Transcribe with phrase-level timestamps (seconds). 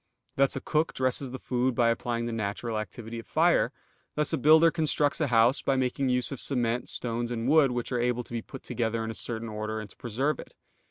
[0.35, 3.71] Thus a cook dresses the food by applying the natural activity of fire;
[4.15, 7.91] thus a builder constructs a house, by making use of cement, stones, and wood which
[7.91, 10.55] are able to be put together in a certain order and to preserve it.